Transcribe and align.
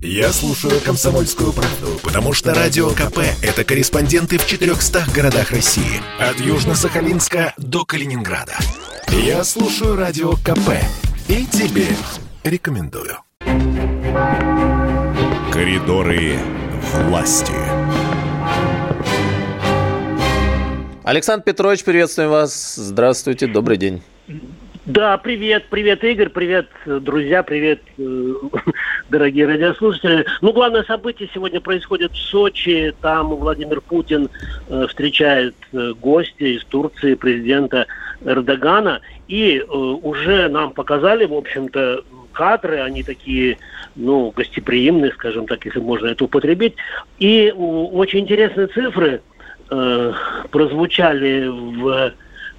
Я 0.00 0.32
слушаю 0.32 0.80
«Комсомольскую 0.80 1.52
правду», 1.52 1.98
потому 2.04 2.32
что 2.32 2.54
«Радио 2.54 2.90
КП»— 2.90 3.18
это 3.42 3.64
корреспонденты 3.64 4.38
в 4.38 4.46
400 4.46 5.06
городах 5.12 5.50
России. 5.50 6.00
От 6.20 6.36
Южно-Сахалинска 6.36 7.52
до 7.56 7.84
Калининграда. 7.84 8.56
Я 9.08 9.42
слушаю 9.42 9.96
«Радио 9.96 10.34
КП» 10.34 10.70
и 11.26 11.44
тебе 11.46 11.88
рекомендую. 12.44 13.18
Коридоры 15.52 16.38
власти. 17.08 17.52
Александр 21.02 21.42
Петрович, 21.42 21.82
приветствуем 21.82 22.30
вас. 22.30 22.76
Здравствуйте, 22.76 23.48
добрый 23.48 23.76
день. 23.76 24.02
Да, 24.88 25.18
привет, 25.18 25.66
привет, 25.68 26.02
Игорь, 26.02 26.30
привет, 26.30 26.66
друзья, 26.86 27.42
привет, 27.42 27.82
э, 27.98 28.32
дорогие 29.10 29.46
радиослушатели. 29.46 30.24
Ну, 30.40 30.54
главное 30.54 30.82
событие 30.82 31.28
сегодня 31.34 31.60
происходит 31.60 32.12
в 32.12 32.16
Сочи. 32.16 32.94
Там 33.02 33.28
Владимир 33.36 33.82
Путин 33.82 34.30
э, 34.70 34.86
встречает 34.88 35.54
э, 35.74 35.92
гостя 35.92 36.46
из 36.46 36.64
Турции, 36.64 37.16
президента 37.16 37.86
Эрдогана. 38.24 39.02
И 39.26 39.60
уже 39.60 40.48
нам 40.48 40.70
показали, 40.72 41.26
в 41.26 41.34
общем-то, 41.34 42.02
кадры, 42.32 42.80
они 42.80 43.02
такие, 43.02 43.58
ну, 43.94 44.32
гостеприимные, 44.34 45.12
скажем 45.12 45.46
так, 45.46 45.66
если 45.66 45.80
можно 45.80 46.06
это 46.06 46.24
употребить. 46.24 46.76
И 47.18 47.52
очень 47.54 48.20
интересные 48.20 48.68
цифры– 48.68 49.20
э, 49.70 50.12
прозвучали 50.50 51.46
в 51.46 51.88
э, 51.88 52.12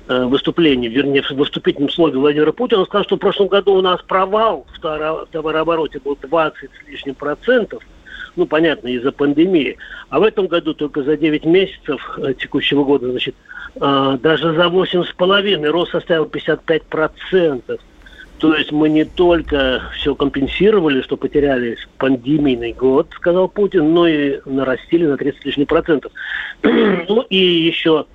выступлении, 0.09 0.89
вернее, 0.89 1.21
в 1.21 1.31
выступительном 1.31 1.89
слове 1.89 2.17
Владимира 2.17 2.51
Путина, 2.51 2.81
он 2.81 2.85
сказал, 2.87 3.03
что 3.05 3.15
в 3.15 3.19
прошлом 3.19 3.47
году 3.47 3.73
у 3.73 3.81
нас 3.81 4.01
провал 4.01 4.65
в 4.75 5.27
товарообороте 5.31 5.99
был 5.99 6.17
20 6.19 6.57
с 6.57 6.87
лишним 6.87 7.15
процентов, 7.15 7.83
ну, 8.35 8.45
понятно, 8.45 8.87
из-за 8.87 9.11
пандемии. 9.11 9.77
А 10.09 10.19
в 10.19 10.23
этом 10.23 10.47
году 10.47 10.73
только 10.73 11.03
за 11.03 11.17
9 11.17 11.45
месяцев 11.45 12.17
э, 12.17 12.33
текущего 12.33 12.83
года, 12.83 13.11
значит, 13.11 13.35
э, 13.75 14.17
даже 14.21 14.53
за 14.53 14.65
8,5 14.67 15.65
рост 15.69 15.91
составил 15.91 16.25
55 16.25 16.83
процентов. 16.83 17.81
То 18.39 18.55
есть 18.55 18.71
мы 18.71 18.87
не 18.87 19.03
только 19.03 19.83
все 19.95 20.15
компенсировали, 20.15 21.01
что 21.01 21.17
потеряли 21.17 21.77
пандемийный 21.97 22.71
год, 22.71 23.09
сказал 23.15 23.49
Путин, 23.49 23.93
но 23.93 24.07
и 24.07 24.39
нарастили 24.45 25.05
на 25.05 25.17
30 25.17 25.45
лишних 25.45 25.67
процентов. 25.67 26.11
ну 26.63 27.21
и 27.29 27.37
еще 27.37 28.05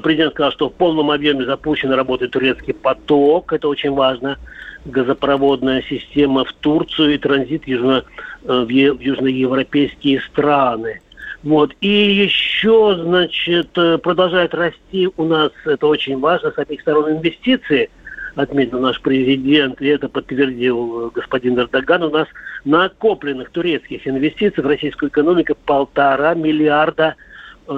президент 0.00 0.32
сказал, 0.32 0.52
что 0.52 0.68
в 0.68 0.74
полном 0.74 1.10
объеме 1.10 1.44
запущен 1.44 1.90
работает 1.92 2.32
турецкий 2.32 2.74
поток, 2.74 3.52
это 3.52 3.68
очень 3.68 3.92
важно, 3.92 4.38
газопроводная 4.84 5.82
система 5.88 6.44
в 6.44 6.52
Турцию 6.52 7.14
и 7.14 7.18
транзит 7.18 7.66
южно, 7.66 8.04
э, 8.44 8.64
в 8.64 8.68
южноевропейские 8.68 10.20
страны. 10.22 11.00
Вот. 11.42 11.74
И 11.80 11.88
еще, 11.88 12.98
значит, 13.00 13.70
э, 13.76 13.98
продолжает 13.98 14.54
расти 14.54 15.08
у 15.16 15.24
нас, 15.24 15.52
это 15.64 15.86
очень 15.86 16.18
важно, 16.18 16.50
с 16.50 16.58
обеих 16.58 16.80
сторон 16.80 17.12
инвестиции– 17.12 17.90
отметил 18.38 18.80
наш 18.80 19.00
президент, 19.00 19.80
и 19.82 19.86
это 19.86 20.08
подтвердил 20.08 21.08
э, 21.08 21.10
господин 21.14 21.58
Эрдоган, 21.58 22.04
у 22.04 22.10
нас 22.10 22.28
накопленных 22.64 23.50
турецких 23.50 24.06
инвестиций 24.06 24.62
в 24.62 24.66
российскую 24.66 25.10
экономику 25.10 25.56
полтора 25.64 26.34
миллиарда, 26.34 27.14
э, 27.16 27.22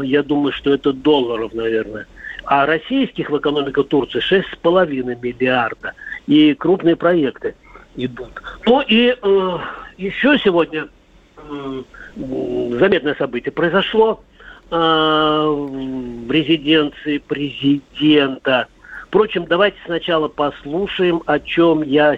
я 0.02 0.22
думаю, 0.22 0.52
что 0.52 0.72
это 0.72 0.92
долларов, 0.92 1.52
наверное. 1.54 2.06
А 2.44 2.66
российских 2.66 3.30
в 3.30 3.38
экономику 3.38 3.84
Турции 3.84 4.20
шесть 4.20 4.48
с 4.52 4.56
половиной 4.56 5.16
миллиарда. 5.16 5.94
И 6.26 6.54
крупные 6.54 6.96
проекты 6.96 7.54
идут. 7.96 8.42
Ну 8.66 8.82
и 8.82 9.16
э, 9.20 9.58
еще 9.98 10.38
сегодня 10.38 10.88
э, 11.36 11.82
заметное 12.16 13.14
событие 13.14 13.52
произошло 13.52 14.22
э, 14.70 14.76
в 14.76 16.30
резиденции 16.30 17.18
президента– 17.18 18.66
Впрочем, 19.10 19.44
давайте 19.44 19.76
сначала 19.86 20.28
послушаем, 20.28 21.20
о 21.26 21.40
чем 21.40 21.82
я 21.82 22.16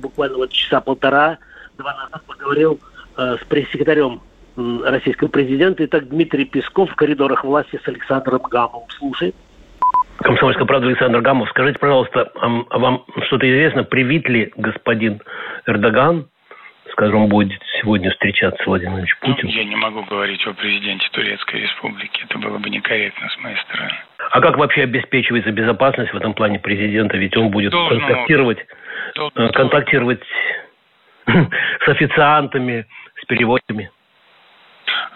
буквально 0.00 0.38
вот 0.38 0.52
часа 0.52 0.80
полтора-два 0.80 1.94
назад 1.96 2.22
поговорил 2.26 2.80
э, 3.18 3.36
с 3.42 3.44
пресс-секретарем 3.44 4.14
э, 4.14 4.33
российского 4.56 5.28
президента. 5.28 5.84
Итак, 5.84 6.08
Дмитрий 6.08 6.44
Песков 6.44 6.90
в 6.90 6.94
коридорах 6.96 7.44
власти 7.44 7.80
с 7.82 7.88
Александром 7.88 8.42
Гамовым. 8.42 8.88
Слушай. 8.98 9.34
Комсомольская 10.18 10.66
правда, 10.66 10.88
Александр 10.88 11.20
Гамов. 11.20 11.48
Скажите, 11.50 11.78
пожалуйста, 11.78 12.30
а 12.36 12.78
вам 12.78 13.04
что-то 13.26 13.50
известно, 13.50 13.84
привит 13.84 14.28
ли 14.28 14.52
господин 14.56 15.20
Эрдоган 15.66 16.28
скажем, 16.94 17.28
будет 17.28 17.60
сегодня 17.80 18.10
встречаться 18.10 18.62
с 18.62 18.66
Владимиром 18.66 19.00
ну, 19.22 19.28
Путиным? 19.28 19.52
Ну, 19.52 19.60
я 19.60 19.64
не 19.64 19.76
могу 19.76 20.04
говорить 20.04 20.46
о 20.46 20.52
президенте 20.52 21.08
Турецкой 21.12 21.62
Республики. 21.62 22.24
Это 22.28 22.38
было 22.38 22.58
бы 22.58 22.70
некорректно 22.70 23.28
с 23.28 23.38
моей 23.42 23.56
стороны. 23.58 23.92
А 24.30 24.40
как 24.40 24.56
вообще 24.56 24.82
обеспечивается 24.82 25.50
безопасность 25.50 26.12
в 26.12 26.16
этом 26.16 26.34
плане 26.34 26.58
президента? 26.58 27.16
Ведь 27.16 27.36
он 27.36 27.50
будет 27.50 27.72
Должно. 27.72 27.98
контактировать, 27.98 28.58
Должно. 29.14 29.44
Э, 29.44 29.52
контактировать 29.52 30.22
с 31.26 31.88
официантами, 31.88 32.86
с 33.20 33.24
переводчиками. 33.26 33.90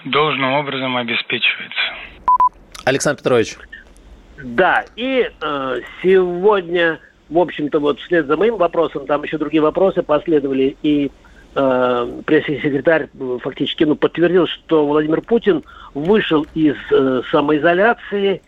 Должным 0.05 0.53
образом 0.53 0.97
обеспечивается. 0.97 1.81
Александр 2.85 3.19
Петрович. 3.19 3.57
Да, 4.43 4.85
и 4.95 5.29
э, 5.29 5.81
сегодня, 6.03 7.01
в 7.29 7.39
общем-то, 7.39 7.81
вот 7.81 7.99
вслед 8.01 8.27
за 8.27 8.37
моим 8.37 8.57
вопросом, 8.57 9.07
там 9.07 9.25
еще 9.25 9.37
другие 9.37 9.61
вопросы 9.61 10.03
последовали, 10.03 10.77
и 10.83 11.11
э, 11.55 12.21
пресс-секретарь 12.25 13.09
э, 13.13 13.39
фактически 13.43 13.83
ну, 13.83 13.97
подтвердил, 13.97 14.47
что 14.47 14.87
Владимир 14.87 15.23
Путин 15.23 15.65
вышел 15.95 16.47
из 16.55 16.77
э, 16.93 17.23
самоизоляции, 17.33 18.41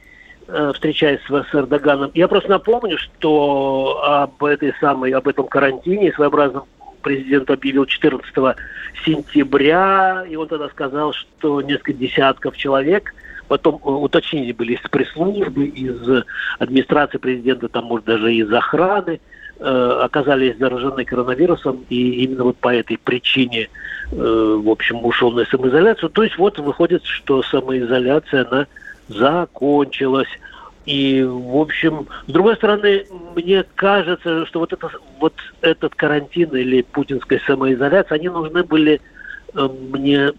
э, 0.47 0.73
встречаясь 0.75 1.21
с, 1.29 1.51
с 1.51 1.55
Эрдоганом. 1.55 2.13
Я 2.15 2.29
просто 2.29 2.51
напомню, 2.51 2.97
что 2.97 4.01
об 4.05 4.45
этой 4.45 4.73
самой, 4.81 5.11
об 5.11 5.27
этом 5.27 5.49
карантине 5.49 6.13
своеобразном 6.13 6.67
президент 7.01 7.51
объявил 7.51 7.87
14 7.87 8.57
сентября, 9.05 10.25
и 10.29 10.37
он 10.37 10.49
тогда 10.49 10.69
сказал, 10.69 11.13
что 11.13 11.61
несколько 11.63 11.93
десятков 11.93 12.57
человек, 12.57 13.15
потом 13.49 13.77
э, 13.77 13.89
уточнили 13.89 14.53
были 14.53 14.75
из 14.75 14.81
пресс-службы, 14.89 15.67
из 15.67 16.25
администрации 16.59 17.19
президента, 17.19 17.69
там, 17.69 17.85
может, 17.85 18.07
даже 18.07 18.35
из 18.35 18.53
охраны, 18.53 19.21
Э, 19.63 20.01
оказались 20.05 20.57
заражены 20.57 21.05
коронавирусом, 21.05 21.85
и 21.91 22.25
именно 22.25 22.45
вот 22.45 22.57
по 22.57 22.75
этой 22.75 22.97
причине, 22.97 23.69
э, 24.11 24.15
в 24.17 24.71
общем, 24.71 25.05
ушел 25.05 25.33
на 25.33 25.45
самоизоляцию. 25.45 26.09
То 26.09 26.23
есть 26.23 26.39
вот 26.39 26.59
выходит, 26.59 27.05
что 27.05 27.43
самоизоляция, 27.43 28.47
она 28.51 28.67
закончилась. 29.09 30.29
И, 30.91 31.23
в 31.23 31.57
общем, 31.57 32.09
с 32.27 32.33
другой 32.33 32.57
стороны, 32.57 33.07
мне 33.37 33.65
кажется, 33.75 34.47
что 34.47 34.59
вот, 34.59 34.73
это, 34.73 34.91
вот 35.21 35.35
этот 35.61 35.95
карантин 35.95 36.51
или 36.57 36.83
путинская 36.83 37.41
самоизоляция, 37.47 38.17
они 38.17 38.29
нужны 38.29 38.65
были, 38.65 39.01
э, 39.55 39.69
мне 39.93 40.33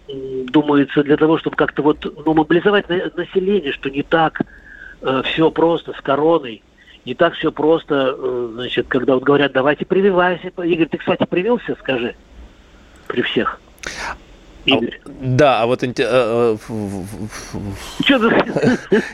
думается, 0.52 1.04
для 1.04 1.16
того, 1.16 1.38
чтобы 1.38 1.56
как-то 1.56 1.84
вот 1.84 2.06
ну, 2.26 2.34
мобилизовать 2.34 2.90
население, 2.90 3.72
что 3.72 3.90
не 3.90 4.04
так 4.04 4.42
все 5.24 5.50
просто 5.50 5.94
с 5.94 6.02
короной 6.02 6.62
не 7.06 7.16
так 7.16 7.34
все 7.34 7.52
просто, 7.52 8.16
э, 8.18 8.50
значит, 8.54 8.88
когда 8.88 9.16
вот 9.16 9.24
говорят, 9.24 9.54
давайте 9.54 9.86
прививайся. 9.86 10.50
Игорь, 10.50 10.88
ты, 10.88 10.98
кстати, 10.98 11.26
привился, 11.26 11.76
скажи, 11.80 12.16
при 13.08 13.22
всех. 13.22 13.60
Игорь. 14.66 15.00
А, 15.06 15.10
да, 15.22 15.62
а 15.62 15.66
вот... 15.66 15.84
Э, 15.84 15.90
э, 15.98 16.58
Что 18.04 18.18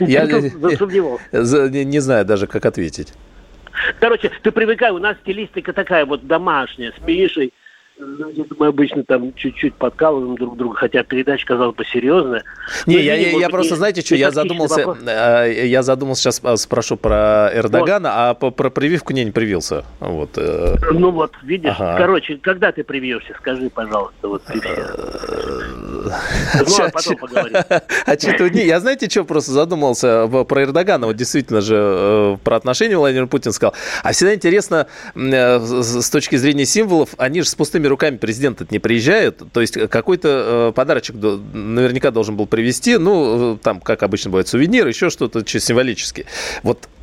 Я 0.00 0.26
не, 1.70 1.84
не 1.84 2.00
знаю 2.00 2.24
даже, 2.24 2.46
как 2.46 2.66
ответить. 2.66 3.12
Короче, 4.00 4.30
ты 4.42 4.50
привыкай, 4.50 4.90
у 4.90 4.98
нас 4.98 5.16
стилистика 5.18 5.72
такая 5.72 6.04
вот 6.04 6.26
домашняя, 6.26 6.92
с 6.92 7.06
Мишей, 7.06 7.52
мы 8.58 8.66
обычно 8.66 9.04
там 9.04 9.34
чуть-чуть 9.34 9.74
подкалываем 9.74 10.36
друг 10.36 10.56
друга, 10.56 10.76
хотя 10.76 11.02
передача, 11.02 11.46
казалось 11.46 11.76
бы, 11.76 11.84
серьезная. 11.84 12.44
Не, 12.86 12.98
я, 13.00 13.14
я, 13.14 13.30
я 13.30 13.48
просто, 13.48 13.76
знаете, 13.76 14.02
что, 14.02 14.14
я 14.14 14.30
задумался, 14.30 14.96
э, 15.06 15.66
я 15.66 15.82
задумался, 15.82 16.22
сейчас 16.22 16.40
э, 16.42 16.56
спрошу 16.56 16.96
про 16.96 17.50
Эрдогана, 17.52 18.08
вот. 18.08 18.16
а 18.16 18.34
по, 18.34 18.50
про 18.50 18.70
прививку 18.70 19.12
не, 19.12 19.24
не 19.24 19.30
привился. 19.30 19.84
Вот. 20.00 20.30
Э. 20.36 20.76
Ну 20.92 21.10
вот, 21.10 21.32
видишь, 21.42 21.74
ага. 21.78 21.96
короче, 21.98 22.38
когда 22.38 22.72
ты 22.72 22.84
привьешься, 22.84 23.34
скажи, 23.38 23.70
пожалуйста, 23.70 24.28
вот 24.28 24.42
ты 24.44 24.60
Ну, 26.04 26.84
а 26.84 26.90
потом 26.90 27.16
поговорим. 27.16 27.56
А 28.06 28.16
я 28.54 28.80
знаете, 28.80 29.08
что 29.08 29.24
просто 29.24 29.52
задумался 29.52 30.26
про 30.26 30.62
Эрдогана, 30.62 31.06
вот 31.06 31.16
действительно 31.16 31.60
же 31.60 32.38
про 32.44 32.56
отношения 32.56 32.96
Владимир 32.96 33.26
Путин 33.26 33.52
сказал. 33.52 33.74
А 34.02 34.12
всегда 34.12 34.34
интересно, 34.34 34.86
с 35.14 36.10
точки 36.10 36.36
зрения 36.36 36.66
символов, 36.66 37.10
они 37.18 37.42
же 37.42 37.48
с 37.48 37.54
пустыми 37.54 37.86
руками 37.86 38.16
президент 38.16 38.70
не 38.70 38.78
приезжает. 38.78 39.42
То 39.52 39.60
есть 39.60 39.78
какой-то 39.88 40.70
э, 40.70 40.72
подарочек 40.74 41.16
наверняка 41.16 42.10
должен 42.10 42.36
был 42.36 42.46
привезти. 42.46 42.96
Ну, 42.96 43.54
э, 43.54 43.58
там, 43.62 43.80
как 43.80 44.02
обычно 44.02 44.30
бывает, 44.30 44.48
сувенир, 44.48 44.86
еще 44.86 45.10
что-то 45.10 45.46
символический. 45.46 46.26
Вот 46.62 46.86
э, 46.86 46.97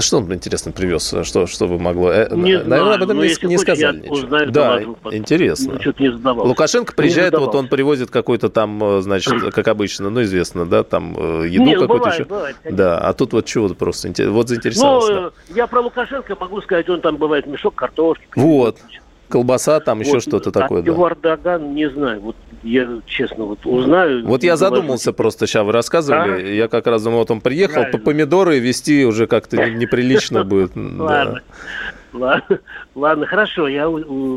что 0.00 0.18
он, 0.18 0.32
интересно, 0.32 0.72
привез? 0.72 1.14
Что, 1.22 1.46
что 1.46 1.66
вы 1.66 1.78
могло... 1.78 2.12
Э, 2.12 2.28
не 2.30 2.58
Наверное, 2.58 2.64
знаю, 2.64 2.94
об 2.94 3.02
этом 3.02 3.18
не, 3.18 3.46
не 3.46 3.58
сказали 3.58 3.98
ничего. 3.98 4.14
Узнаю, 4.14 4.50
да, 4.50 4.82
интересно. 5.12 5.80
Ну, 5.84 5.94
не 5.98 6.08
Лукашенко 6.08 6.92
приезжает, 6.94 7.34
вот 7.38 7.54
он 7.54 7.68
привозит 7.68 8.10
какой-то 8.10 8.48
там, 8.48 9.02
значит, 9.02 9.34
как 9.54 9.68
обычно, 9.68 10.10
ну, 10.10 10.22
известно, 10.22 10.66
да, 10.66 10.82
там 10.82 11.44
еду 11.44 11.80
какую-то 11.80 12.08
еще. 12.10 12.24
Бывает, 12.24 12.56
да, 12.70 12.98
а 12.98 13.12
тут 13.12 13.32
вот 13.32 13.46
чего 13.46 13.68
просто 13.70 14.12
вот 14.28 14.48
заинтересовался. 14.48 15.12
Ну, 15.12 15.20
да. 15.20 15.32
я 15.54 15.66
про 15.66 15.80
Лукашенко 15.80 16.36
могу 16.38 16.60
сказать, 16.62 16.88
он 16.88 17.00
там 17.00 17.16
бывает 17.16 17.46
мешок 17.46 17.74
картошки. 17.74 18.26
Вот. 18.36 18.78
Колбаса, 19.28 19.80
там 19.80 19.98
вот, 19.98 20.06
еще 20.06 20.20
что-то 20.20 20.50
такое. 20.50 20.82
А 20.82 20.84
да. 20.84 20.92
Эрдоган, 20.92 21.74
не 21.74 21.88
знаю. 21.90 22.20
Вот 22.20 22.36
я 22.62 22.88
честно 23.06 23.44
вот 23.44 23.64
узнаю. 23.64 24.26
Вот 24.26 24.42
я 24.42 24.56
задумался 24.56 25.12
просто, 25.12 25.46
сейчас 25.46 25.64
вы 25.64 25.72
рассказывали, 25.72 26.42
а? 26.42 26.54
я 26.54 26.68
как 26.68 26.86
раз 26.86 27.02
думал, 27.02 27.18
вот 27.18 27.30
он 27.30 27.40
приехал, 27.40 27.84
по 27.92 27.98
помидоры 27.98 28.58
вести 28.58 29.04
уже 29.04 29.26
как-то 29.26 29.70
неприлично 29.70 30.44
будет. 30.44 30.72
Ладно. 30.76 31.42
Ладно, 32.12 32.60
ладно, 32.94 33.26
хорошо, 33.26 33.68
я 33.68 33.86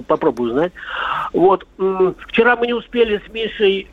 попробую 0.05 0.51
узнать. 0.51 0.73
Вот, 1.31 1.65
вчера 2.27 2.57
мы 2.57 2.67
не 2.67 2.73
успели 2.73 3.21
с 3.25 3.33
Мишей 3.33 3.87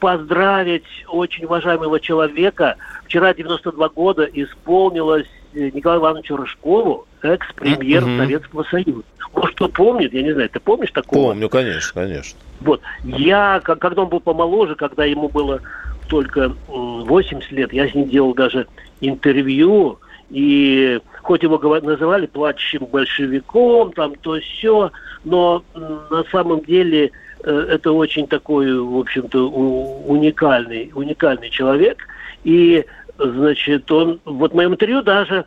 поздравить 0.00 0.84
очень 1.08 1.46
уважаемого 1.46 1.98
человека. 1.98 2.76
Вчера 3.06 3.32
92 3.32 3.88
года 3.88 4.24
исполнилось 4.24 5.28
э, 5.54 5.70
Николаю 5.70 6.00
Ивановичу 6.00 6.36
Рыжкову, 6.36 7.06
экс-премьер 7.22 8.02
mm-hmm. 8.02 8.18
Советского 8.18 8.62
Союза. 8.64 9.02
Может, 9.34 9.54
кто 9.56 9.68
помнит, 9.68 10.12
я 10.12 10.22
не 10.22 10.32
знаю, 10.32 10.48
ты 10.50 10.60
помнишь 10.60 10.90
такого? 10.90 11.30
Помню, 11.30 11.48
конечно, 11.48 12.02
конечно. 12.02 12.38
Вот, 12.60 12.80
я, 13.04 13.60
когда 13.64 14.02
он 14.02 14.08
был 14.08 14.20
помоложе, 14.20 14.74
когда 14.74 15.04
ему 15.04 15.28
было 15.28 15.60
только 16.08 16.54
80 16.68 17.50
лет, 17.52 17.72
я 17.72 17.88
с 17.88 17.94
ним 17.94 18.08
делал 18.08 18.34
даже 18.34 18.66
интервью, 19.00 19.98
и 20.30 21.00
хоть 21.22 21.42
его 21.42 21.58
называли 21.80 22.26
плачущим 22.26 22.86
большевиком, 22.86 23.92
там 23.92 24.14
то 24.16 24.38
все, 24.40 24.90
но 25.24 25.62
на 25.74 26.24
самом 26.30 26.62
деле 26.62 27.10
э, 27.44 27.66
это 27.70 27.92
очень 27.92 28.26
такой, 28.26 28.78
в 28.78 28.98
общем-то, 28.98 29.48
уникальный, 29.50 30.90
уникальный 30.94 31.50
человек. 31.50 31.98
И, 32.44 32.84
значит, 33.18 33.90
он, 33.92 34.20
вот 34.24 34.52
в 34.52 34.54
моем 34.54 34.72
интервью 34.72 35.02
даже 35.02 35.44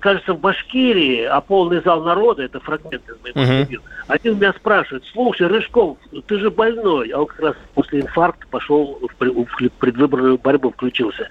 кажется, 0.00 0.34
в 0.34 0.40
Башкирии, 0.40 1.22
а 1.22 1.40
полный 1.40 1.80
зал 1.82 2.02
народа, 2.02 2.42
это 2.44 2.60
фрагмент 2.60 3.02
из 3.08 3.22
моего 3.22 3.40
интервью, 3.40 3.80
uh-huh. 3.80 4.04
один 4.08 4.36
меня 4.36 4.52
спрашивает, 4.52 5.04
слушай, 5.12 5.46
Рыжков, 5.46 5.98
ты 6.26 6.38
же 6.38 6.50
больной. 6.50 7.10
А 7.10 7.20
он 7.20 7.26
как 7.26 7.40
раз 7.40 7.56
после 7.74 8.00
инфаркта 8.00 8.46
пошел 8.48 9.00
в 9.00 9.70
предвыборную 9.78 10.38
борьбу, 10.38 10.70
включился. 10.70 11.28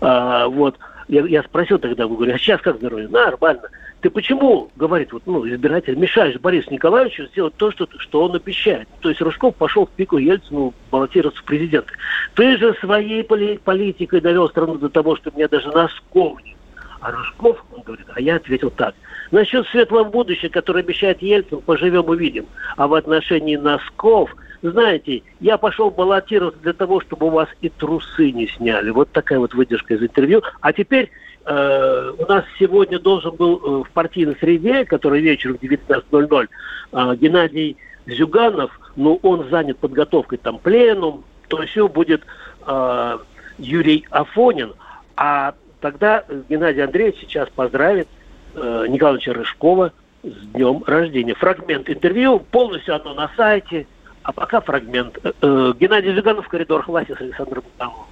А, 0.00 0.48
вот. 0.48 0.76
Я, 1.08 1.22
я 1.26 1.42
спросил 1.42 1.78
тогда, 1.80 2.06
говорю, 2.06 2.32
а 2.32 2.38
сейчас 2.38 2.60
как 2.60 2.76
здоровье? 2.76 3.08
Нормально. 3.08 3.68
Ты 4.00 4.10
почему, 4.10 4.70
говорит, 4.76 5.12
вот, 5.12 5.22
ну, 5.26 5.46
избиратель, 5.46 5.96
мешаешь 5.96 6.38
Борису 6.38 6.70
Николаевичу 6.70 7.26
сделать 7.26 7.54
то, 7.56 7.70
что, 7.72 7.88
что 7.98 8.24
он 8.24 8.34
обещает? 8.36 8.88
То 9.00 9.08
есть 9.08 9.20
Рыжков 9.20 9.56
пошел 9.56 9.86
в 9.86 9.90
пику 9.90 10.18
Ельцину 10.18 10.72
баллотироваться 10.90 11.42
в 11.42 11.44
президенты. 11.44 11.92
Ты 12.34 12.56
же 12.56 12.74
своей 12.74 13.24
политикой 13.24 14.20
довел 14.20 14.48
страну 14.48 14.76
до 14.76 14.88
того, 14.88 15.16
что 15.16 15.32
мне 15.34 15.48
даже 15.48 15.68
носков 15.68 16.42
не 16.44 16.54
а 17.00 17.10
Рыжков, 17.10 17.64
он 17.74 17.82
говорит, 17.82 18.06
а 18.14 18.20
я 18.20 18.36
ответил 18.36 18.70
так. 18.70 18.94
Насчет 19.30 19.66
светлого 19.68 20.04
будущего, 20.04 20.50
которое 20.50 20.80
обещает 20.80 21.22
Ельцин, 21.22 21.60
поживем 21.60 22.08
увидим. 22.08 22.46
А 22.76 22.86
в 22.88 22.94
отношении 22.94 23.56
носков, 23.56 24.34
знаете, 24.62 25.22
я 25.40 25.56
пошел 25.56 25.90
баллотироваться 25.90 26.60
для 26.60 26.72
того, 26.72 27.00
чтобы 27.00 27.26
у 27.26 27.30
вас 27.30 27.48
и 27.60 27.68
трусы 27.68 28.32
не 28.32 28.46
сняли. 28.48 28.90
Вот 28.90 29.10
такая 29.12 29.38
вот 29.38 29.54
выдержка 29.54 29.94
из 29.94 30.02
интервью. 30.02 30.42
А 30.60 30.72
теперь 30.72 31.10
э, 31.46 32.12
у 32.18 32.26
нас 32.26 32.44
сегодня 32.58 32.98
должен 32.98 33.34
был 33.36 33.56
э, 33.56 33.88
в 33.88 33.90
партийной 33.92 34.36
среде, 34.38 34.84
который 34.84 35.20
вечером 35.22 35.58
в 35.58 35.62
19.00, 35.62 36.48
э, 36.92 37.16
Геннадий 37.16 37.76
Зюганов, 38.06 38.78
ну, 38.96 39.18
он 39.22 39.48
занят 39.48 39.78
подготовкой 39.78 40.38
там 40.38 40.58
пленум, 40.58 41.24
то 41.48 41.62
все 41.62 41.88
будет 41.88 42.22
э, 42.66 43.18
Юрий 43.58 44.06
Афонин. 44.10 44.74
А 45.16 45.54
Тогда 45.80 46.24
Геннадий 46.48 46.84
Андреевич 46.84 47.20
сейчас 47.20 47.48
поздравит 47.50 48.08
э, 48.54 48.86
Николаевича 48.88 49.32
Рыжкова 49.32 49.92
с 50.22 50.46
днем 50.52 50.84
рождения. 50.86 51.34
Фрагмент 51.34 51.88
интервью, 51.88 52.40
полностью 52.40 52.94
оно 52.94 53.14
на 53.14 53.30
сайте, 53.36 53.86
а 54.22 54.32
пока 54.32 54.60
фрагмент. 54.60 55.18
Э, 55.24 55.32
э, 55.40 55.72
Геннадий 55.78 56.14
Зюганов, 56.14 56.48
коридор 56.48 56.84
власти 56.86 57.14
с 57.14 57.20
Александром 57.20 57.62
Бутановым. 57.62 58.06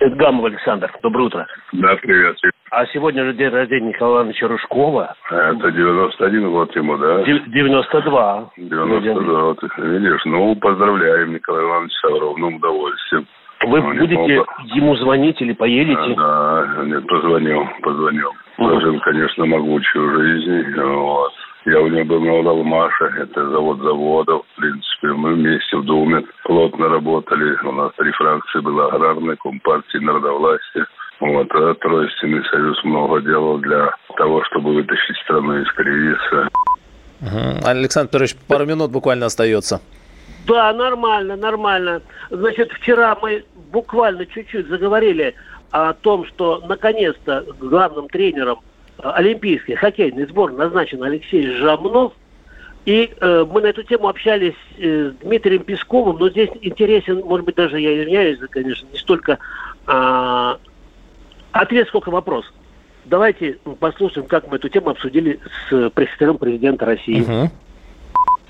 Эдгамов 0.00 0.46
Александр, 0.46 0.90
доброе 1.02 1.24
утро. 1.24 1.46
Да, 1.72 1.94
привет. 1.96 2.36
А 2.70 2.86
сегодня 2.86 3.24
же 3.24 3.34
день 3.34 3.50
рождения 3.50 3.88
Николая 3.88 4.22
Ивановича 4.22 4.48
Рыжкова. 4.48 5.14
Это 5.30 5.70
91 5.70 6.50
год 6.50 6.74
ему, 6.74 6.96
да? 6.96 7.22
92. 7.22 8.50
92, 8.56 9.42
вот, 9.42 9.62
видишь. 9.78 10.22
Ну, 10.24 10.54
поздравляем 10.56 11.34
Николая 11.34 11.64
Ивановича 11.64 11.98
с 12.00 12.04
огромным 12.04 12.56
удовольствием. 12.56 13.26
Вы 13.66 13.80
ну, 13.82 13.94
будете 13.94 14.44
ему 14.74 14.96
звонить 14.96 15.40
или 15.40 15.52
поедете? 15.52 16.14
Да, 16.16 16.82
нет, 16.84 17.06
позвонил, 17.06 17.62
позвонил. 17.82 18.30
Прожил, 18.56 18.98
конечно, 19.00 19.44
могучую 19.46 20.18
жизнь. 20.18 20.80
Вот. 20.80 21.32
Я 21.66 21.80
у 21.80 21.88
него 21.88 22.04
был 22.04 22.20
на 22.20 22.32
Уралмаше, 22.36 23.04
это 23.18 23.50
завод 23.50 23.80
заводов, 23.80 24.46
в 24.46 24.60
принципе. 24.60 25.08
Мы 25.08 25.34
вместе 25.34 25.76
в 25.76 25.84
Думе 25.84 26.22
плотно 26.44 26.88
работали. 26.88 27.54
У 27.66 27.72
нас 27.72 27.92
три 27.98 28.10
фракции 28.12 28.60
было 28.60 28.90
аграрной, 28.90 29.36
компартии, 29.36 29.98
народовластия. 29.98 30.86
Вот, 31.20 31.48
а 31.50 31.74
Тройственный 31.74 32.42
союз 32.46 32.82
много 32.82 33.20
делал 33.20 33.58
для 33.58 33.94
того, 34.16 34.42
чтобы 34.44 34.72
вытащить 34.72 35.16
страну 35.24 35.60
из 35.60 35.70
кризиса. 35.72 36.48
Угу. 37.20 37.68
Александр 37.68 38.08
Петрович, 38.08 38.36
пару 38.48 38.64
минут 38.64 38.90
буквально 38.90 39.26
остается. 39.26 39.82
Да, 40.46 40.72
нормально, 40.72 41.36
нормально. 41.36 42.02
Значит, 42.30 42.72
вчера 42.72 43.16
мы 43.20 43.44
буквально 43.72 44.26
чуть-чуть 44.26 44.68
заговорили 44.68 45.34
о 45.70 45.92
том, 45.92 46.26
что 46.26 46.62
наконец-то 46.66 47.44
главным 47.60 48.08
тренером 48.08 48.60
э, 48.98 49.08
олимпийской 49.08 49.74
хоккейной 49.74 50.26
сборной 50.26 50.58
назначен 50.58 51.02
Алексей 51.02 51.46
Жамнов. 51.56 52.12
И 52.86 53.10
э, 53.20 53.46
мы 53.48 53.60
на 53.60 53.66
эту 53.66 53.82
тему 53.82 54.08
общались 54.08 54.54
э, 54.78 55.12
с 55.12 55.22
Дмитрием 55.22 55.62
Песковым, 55.62 56.16
но 56.18 56.30
здесь 56.30 56.50
интересен, 56.62 57.20
может 57.20 57.46
быть, 57.46 57.54
даже 57.54 57.78
я 57.78 57.94
извиняюсь, 58.00 58.38
конечно, 58.50 58.88
не 58.90 58.98
столько 58.98 59.38
э, 59.86 60.56
ответ, 61.52 61.88
сколько 61.88 62.10
вопрос. 62.10 62.50
Давайте 63.04 63.58
послушаем, 63.78 64.26
как 64.26 64.48
мы 64.48 64.56
эту 64.56 64.68
тему 64.68 64.90
обсудили 64.90 65.40
с 65.68 65.90
представителем 65.90 66.38
президента 66.38 66.86
России. 66.86 67.20
Угу. 67.22 67.50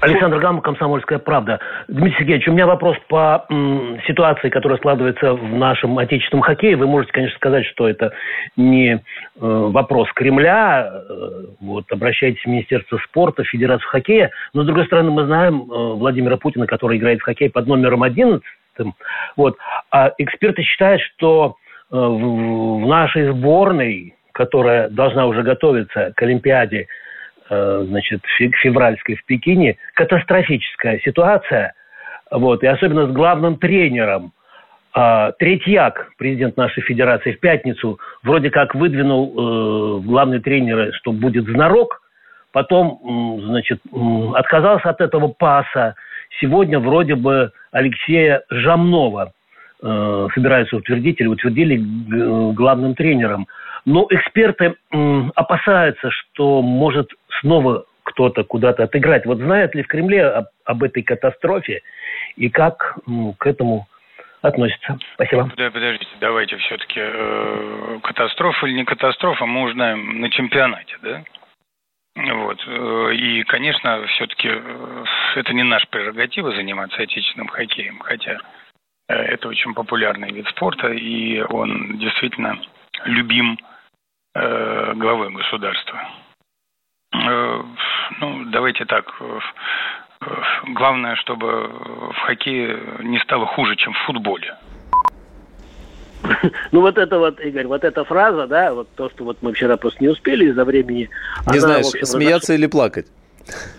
Александр 0.01 0.39
Гамма, 0.39 0.63
«Комсомольская 0.63 1.19
правда». 1.19 1.61
Дмитрий 1.89 2.17
Сергеевич, 2.19 2.49
у 2.49 2.53
меня 2.53 2.67
вопрос 2.67 2.97
по 3.09 3.45
м, 3.51 4.01
ситуации, 4.07 4.49
которая 4.49 4.79
складывается 4.79 5.35
в 5.35 5.55
нашем 5.55 5.99
отечественном 5.99 6.43
хоккее. 6.43 6.77
Вы 6.77 6.87
можете, 6.87 7.13
конечно, 7.13 7.37
сказать, 7.37 7.67
что 7.67 7.87
это 7.87 8.13
не 8.57 8.95
э, 8.95 8.99
вопрос 9.37 10.09
Кремля. 10.15 10.91
Э, 10.91 11.45
вот, 11.61 11.85
обращайтесь 11.93 12.43
в 12.43 12.47
Министерство 12.47 12.99
спорта, 13.09 13.45
Федерацию 13.45 13.91
хоккея. 13.91 14.31
Но, 14.55 14.63
с 14.63 14.67
другой 14.67 14.87
стороны, 14.87 15.11
мы 15.11 15.27
знаем 15.27 15.63
э, 15.63 15.65
Владимира 15.69 16.39
Путина, 16.39 16.67
который 16.67 16.97
играет 16.97 17.21
в 17.21 17.25
хоккей 17.25 17.51
под 17.51 17.67
номером 17.67 18.03
11. 18.03 18.43
Вот. 19.37 19.59
А 19.91 20.13
эксперты 20.17 20.63
считают, 20.63 21.03
что 21.03 21.57
э, 21.93 21.95
в, 21.95 22.85
в 22.85 22.87
нашей 22.87 23.31
сборной, 23.33 24.15
которая 24.33 24.89
должна 24.89 25.27
уже 25.27 25.43
готовиться 25.43 26.15
к 26.17 26.23
Олимпиаде, 26.23 26.87
значит, 27.51 28.23
февральской 28.63 29.17
в 29.17 29.25
Пекине, 29.25 29.77
катастрофическая 29.95 31.01
ситуация, 31.05 31.75
вот, 32.31 32.63
и 32.63 32.67
особенно 32.67 33.07
с 33.07 33.13
главным 33.13 33.57
тренером. 33.57 34.33
А, 34.93 35.33
Третьяк, 35.33 36.13
президент 36.19 36.57
нашей 36.57 36.83
федерации, 36.83 37.33
в 37.33 37.41
пятницу 37.41 37.99
вроде 38.23 38.51
как 38.51 38.75
выдвинул 38.75 40.01
э, 40.01 40.01
главный 40.05 40.41
тренер, 40.41 40.93
что 40.95 41.13
будет 41.13 41.45
знарок, 41.45 42.03
потом, 42.53 43.41
значит, 43.45 43.81
отказался 44.35 44.91
от 44.91 45.01
этого 45.01 45.29
паса. 45.29 45.95
Сегодня 46.41 46.81
вроде 46.81 47.15
бы 47.15 47.53
Алексея 47.71 48.43
Жамнова 48.51 49.33
э, 49.81 50.29
собираются 50.35 50.77
утвердить 50.77 51.21
или 51.21 51.29
утвердили 51.29 51.81
главным 52.53 52.97
тренером. 52.97 53.47
Но 53.85 54.07
эксперты 54.11 54.77
опасаются, 55.35 56.11
что 56.11 56.63
может 56.63 57.11
снова 57.41 57.85
кто-то 58.03 58.45
куда-то 58.45 58.85
отыграть. 58.85 59.27
Вот 59.27 59.39
знают 59.39 59.75
ли 59.75 59.83
в 59.83 59.89
Кремле 59.89 60.27
об, 60.27 60.47
об 60.65 60.83
этой 60.83 61.03
катастрофе 61.03 61.83
и 62.37 62.49
как 62.49 62.99
к 63.39 63.47
этому 63.47 63.87
относятся? 64.43 64.99
Спасибо. 65.15 65.51
Да, 65.57 65.71
подождите, 65.71 66.11
давайте 66.21 66.57
все-таки 66.57 67.01
э, 67.01 67.99
катастрофа 68.03 68.67
или 68.67 68.77
не 68.77 68.85
катастрофа 68.85 69.47
мы 69.47 69.63
узнаем 69.63 70.21
на 70.21 70.31
чемпионате, 70.31 70.97
да? 71.03 71.23
Вот. 72.17 72.59
Э, 72.67 73.15
и, 73.15 73.43
конечно, 73.45 74.05
все-таки 74.09 74.49
э, 74.51 75.05
это 75.37 75.53
не 75.53 75.63
наш 75.63 75.87
прерогатива 75.89 76.53
заниматься 76.53 77.03
отечественным 77.03 77.49
хоккеем, 77.49 78.01
хотя 78.01 78.39
э, 79.09 79.15
это 79.15 79.49
очень 79.49 79.75
популярный 79.75 80.31
вид 80.31 80.49
спорта, 80.49 80.89
и 80.89 81.41
он 81.41 81.99
действительно 81.99 82.61
любим 83.05 83.59
э, 84.35 84.95
главы 84.95 85.31
государства. 85.31 86.01
Э, 87.13 87.63
ну, 88.21 88.45
давайте 88.47 88.85
так. 88.85 89.13
Главное, 90.67 91.17
чтобы 91.17 91.69
в 92.13 92.19
хоккее 92.27 92.79
не 93.01 93.19
стало 93.21 93.47
хуже, 93.47 93.77
чем 93.77 93.93
в 93.93 93.99
футболе. 94.07 94.57
Ну 96.73 96.81
вот 96.81 96.99
это 96.99 97.19
вот, 97.19 97.41
Игорь, 97.41 97.67
вот 97.67 97.85
эта 97.85 98.05
фраза, 98.05 98.47
да, 98.47 98.75
вот 98.75 98.89
то, 98.95 99.11
что 99.11 99.25
вот 99.25 99.39
мы 99.41 99.53
вчера 99.53 99.77
просто 99.77 100.03
не 100.03 100.09
успели 100.09 100.47
из-за 100.47 100.65
времени. 100.65 101.09
Не 101.47 101.59
она, 101.59 101.61
знаешь, 101.61 101.87
общем, 101.87 102.05
смеяться 102.05 102.53
разош... 102.53 102.59
или 102.59 102.67
плакать? 102.67 103.07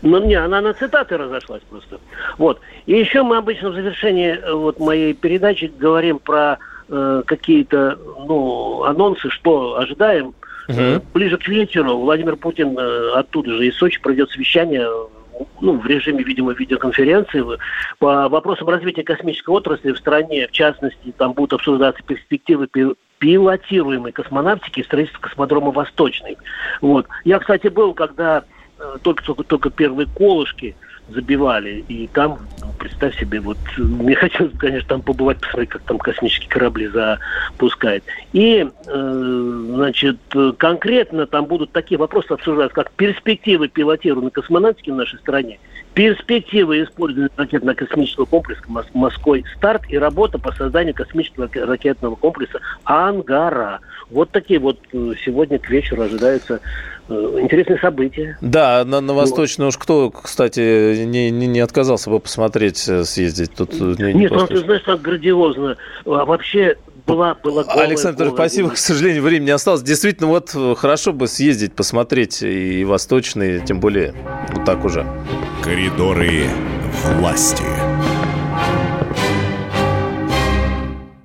Ну, 0.01 0.21
не, 0.25 0.35
она 0.35 0.59
на 0.59 0.73
цитаты 0.73 1.17
разошлась 1.17 1.61
просто. 1.69 2.01
Вот. 2.37 2.59
И 2.87 2.93
еще 2.93 3.23
мы 3.23 3.37
обычно 3.37 3.69
в 3.69 3.75
завершении 3.75 4.31
э, 4.31 4.53
вот 4.53 4.79
моей 4.79 5.13
передачи 5.13 5.71
говорим 5.77 6.19
про 6.19 6.57
э, 6.91 7.23
какие-то, 7.25 7.97
ну, 8.27 8.83
анонсы, 8.83 9.29
что 9.29 9.77
ожидаем. 9.77 10.33
Угу. 10.67 11.05
Ближе 11.13 11.37
к 11.37 11.47
вечеру 11.47 11.97
Владимир 11.97 12.35
Путин 12.35 12.77
э, 12.77 13.11
оттуда 13.13 13.57
же 13.57 13.67
из 13.67 13.75
Сочи 13.77 13.99
пройдет 13.99 14.29
совещание 14.29 14.87
ну, 15.59 15.79
в 15.79 15.85
режиме, 15.87 16.23
видимо, 16.23 16.53
видеоконференции 16.53 17.43
по 17.97 18.29
вопросам 18.29 18.69
развития 18.69 19.03
космической 19.03 19.49
отрасли 19.49 19.91
в 19.91 19.97
стране. 19.97 20.47
В 20.47 20.51
частности, 20.51 21.13
там 21.17 21.33
будут 21.33 21.53
обсуждаться 21.53 22.03
перспективы 22.03 22.67
пилотируемой 23.17 24.11
космонавтики 24.11 24.81
и 24.81 24.83
строительства 24.83 25.21
космодрома 25.21 25.71
«Восточный». 25.71 26.37
Вот. 26.81 27.07
Я, 27.23 27.39
кстати, 27.39 27.67
был, 27.67 27.93
когда 27.93 28.43
только-только 29.03 29.43
только 29.43 29.69
первые 29.69 30.07
колышки 30.07 30.75
забивали. 31.11 31.83
И 31.87 32.07
там, 32.07 32.39
ну, 32.61 32.67
представь 32.79 33.19
себе, 33.19 33.39
вот 33.39 33.57
мне 33.77 34.15
хотелось, 34.15 34.57
конечно, 34.57 34.89
там 34.89 35.01
побывать, 35.01 35.39
посмотреть, 35.39 35.69
как 35.69 35.81
там 35.83 35.97
космические 35.97 36.49
корабли 36.49 36.87
запускают. 36.87 38.03
И, 38.33 38.67
э, 38.87 39.63
значит, 39.73 40.17
конкретно 40.57 41.27
там 41.27 41.45
будут 41.45 41.71
такие 41.71 41.97
вопросы 41.97 42.31
обсуждаться, 42.31 42.75
как 42.75 42.91
перспективы 42.91 43.67
пилотированной 43.67 44.31
космонавтики 44.31 44.89
в 44.89 44.95
нашей 44.95 45.19
стране, 45.19 45.59
перспективы 45.93 46.83
использования 46.83 47.29
ракетно-космического 47.35 48.25
комплекса 48.25 48.63
«Москвой 48.93 49.43
старт» 49.57 49.83
и 49.89 49.97
работа 49.97 50.39
по 50.39 50.51
созданию 50.53 50.93
космического 50.93 51.49
ракетного 51.53 52.15
комплекса 52.15 52.59
«Ангара». 52.83 53.81
Вот 54.09 54.31
такие 54.31 54.59
вот 54.59 54.77
э, 54.91 55.13
сегодня 55.23 55.57
к 55.57 55.69
вечеру 55.69 56.03
ожидаются 56.03 56.59
э, 57.07 57.37
интересные 57.39 57.79
события. 57.79 58.37
Да, 58.41 58.83
на, 58.85 58.99
на 59.01 59.13
Восточный 59.13 59.67
уж 59.67 59.77
кто, 59.77 60.11
кстати, 60.11 61.05
не, 61.05 61.29
не, 61.29 61.47
не 61.47 61.59
отказался 61.59 62.09
бы 62.09 62.19
посмотреть, 62.19 62.87
э, 62.87 63.03
съездить 63.03 63.53
тут? 63.55 63.73
Не, 63.73 64.13
Нет, 64.13 64.31
ну 64.31 64.47
ты 64.47 64.57
знаешь, 64.57 64.83
так 64.83 65.01
грандиозно. 65.01 65.77
А 66.05 66.25
вообще 66.25 66.75
была, 67.05 67.35
была 67.35 67.63
голая, 67.63 67.85
Александр, 67.85 68.25
голая, 68.25 68.35
спасибо, 68.35 68.63
голая. 68.63 68.75
к 68.75 68.79
сожалению, 68.79 69.23
времени 69.23 69.49
осталось. 69.49 69.81
Действительно, 69.81 70.27
вот 70.27 70.55
хорошо 70.77 71.13
бы 71.13 71.27
съездить, 71.27 71.73
посмотреть 71.73 72.43
и 72.43 72.83
Восточный, 72.83 73.61
тем 73.61 73.79
более 73.79 74.13
вот 74.53 74.65
так 74.65 74.83
уже. 74.83 75.05
Коридоры 75.61 76.49
власти. 77.03 77.70